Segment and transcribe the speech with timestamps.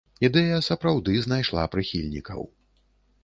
[0.27, 2.41] Ідэя сапраўды знайшла прыхільнікаў.